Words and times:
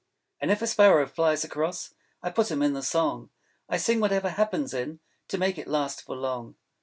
And 0.39 0.49
if 0.49 0.63
a 0.63 0.65
Sparrow 0.65 1.05
flies 1.05 1.43
across, 1.43 1.93
I 2.23 2.31
put 2.31 2.49
him 2.49 2.63
in 2.63 2.73
the 2.73 2.81
Song. 2.81 3.29
I 3.69 3.77
sing 3.77 3.99
whatever 3.99 4.29
happens 4.31 4.73
in, 4.73 4.99
To 5.27 5.37
make 5.37 5.59
it 5.59 5.67
last 5.67 6.01
for 6.01 6.15
long. 6.15 6.55